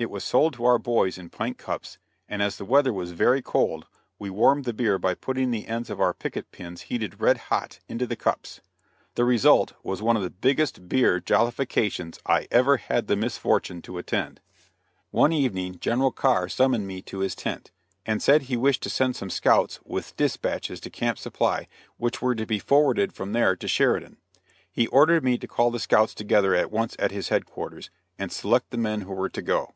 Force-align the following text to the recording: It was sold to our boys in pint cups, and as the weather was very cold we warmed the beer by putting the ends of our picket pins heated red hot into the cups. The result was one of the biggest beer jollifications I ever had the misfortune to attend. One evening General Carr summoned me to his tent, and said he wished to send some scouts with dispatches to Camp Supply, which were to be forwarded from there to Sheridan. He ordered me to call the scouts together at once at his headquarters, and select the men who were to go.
It 0.00 0.10
was 0.10 0.22
sold 0.22 0.52
to 0.52 0.64
our 0.64 0.78
boys 0.78 1.18
in 1.18 1.28
pint 1.28 1.58
cups, 1.58 1.98
and 2.28 2.40
as 2.40 2.56
the 2.56 2.64
weather 2.64 2.92
was 2.92 3.10
very 3.10 3.42
cold 3.42 3.88
we 4.16 4.30
warmed 4.30 4.64
the 4.64 4.72
beer 4.72 4.96
by 4.96 5.14
putting 5.14 5.50
the 5.50 5.66
ends 5.66 5.90
of 5.90 6.00
our 6.00 6.14
picket 6.14 6.52
pins 6.52 6.82
heated 6.82 7.20
red 7.20 7.36
hot 7.50 7.80
into 7.88 8.06
the 8.06 8.14
cups. 8.14 8.60
The 9.16 9.24
result 9.24 9.72
was 9.82 10.00
one 10.00 10.16
of 10.16 10.22
the 10.22 10.30
biggest 10.30 10.88
beer 10.88 11.18
jollifications 11.18 12.20
I 12.24 12.46
ever 12.52 12.76
had 12.76 13.08
the 13.08 13.16
misfortune 13.16 13.82
to 13.82 13.98
attend. 13.98 14.40
One 15.10 15.32
evening 15.32 15.80
General 15.80 16.12
Carr 16.12 16.48
summoned 16.48 16.86
me 16.86 17.02
to 17.02 17.18
his 17.18 17.34
tent, 17.34 17.72
and 18.06 18.22
said 18.22 18.42
he 18.42 18.56
wished 18.56 18.84
to 18.84 18.90
send 18.90 19.16
some 19.16 19.30
scouts 19.30 19.80
with 19.84 20.16
dispatches 20.16 20.78
to 20.82 20.90
Camp 20.90 21.18
Supply, 21.18 21.66
which 21.96 22.22
were 22.22 22.36
to 22.36 22.46
be 22.46 22.60
forwarded 22.60 23.12
from 23.12 23.32
there 23.32 23.56
to 23.56 23.66
Sheridan. 23.66 24.18
He 24.70 24.86
ordered 24.86 25.24
me 25.24 25.38
to 25.38 25.48
call 25.48 25.72
the 25.72 25.80
scouts 25.80 26.14
together 26.14 26.54
at 26.54 26.70
once 26.70 26.94
at 27.00 27.10
his 27.10 27.30
headquarters, 27.30 27.90
and 28.16 28.30
select 28.30 28.70
the 28.70 28.76
men 28.78 29.00
who 29.00 29.12
were 29.12 29.28
to 29.30 29.42
go. 29.42 29.72